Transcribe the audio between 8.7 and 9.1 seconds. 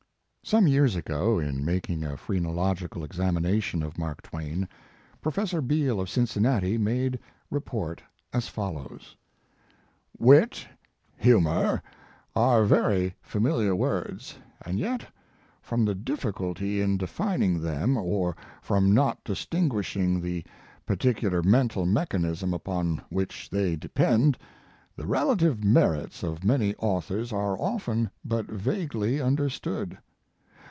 His